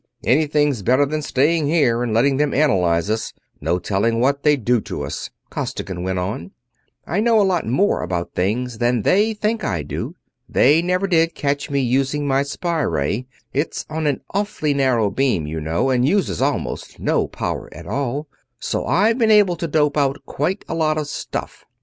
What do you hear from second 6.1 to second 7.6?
on. "I know a